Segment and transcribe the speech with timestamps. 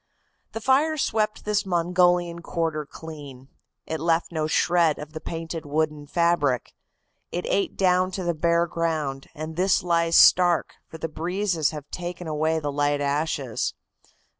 [0.53, 3.49] "The fire swept this Mongolian quarter clean.
[3.85, 6.73] It left no shred of the painted wooden fabric.
[7.31, 11.87] It ate down to the bare ground, and this lies stark, for the breezes have
[11.91, 13.75] taken away the light ashes.